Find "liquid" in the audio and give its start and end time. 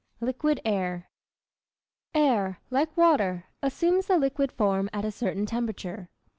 0.19-0.61, 4.17-4.51